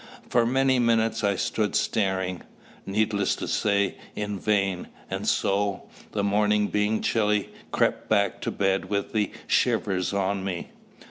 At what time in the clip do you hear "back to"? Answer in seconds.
8.09-8.49